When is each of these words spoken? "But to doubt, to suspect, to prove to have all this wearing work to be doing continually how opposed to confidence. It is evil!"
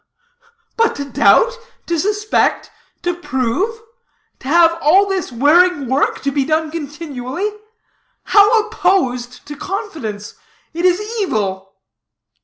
"But 0.77 0.95
to 0.95 1.05
doubt, 1.05 1.59
to 1.85 1.99
suspect, 1.99 2.71
to 3.03 3.13
prove 3.13 3.83
to 4.39 4.47
have 4.47 4.79
all 4.81 5.05
this 5.05 5.31
wearing 5.31 5.85
work 5.87 6.23
to 6.23 6.31
be 6.31 6.43
doing 6.43 6.71
continually 6.71 7.51
how 8.23 8.61
opposed 8.65 9.45
to 9.45 9.55
confidence. 9.55 10.33
It 10.73 10.85
is 10.85 10.99
evil!" 11.21 11.75